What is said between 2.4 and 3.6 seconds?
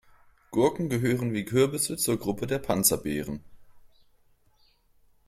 der Panzerbeeren.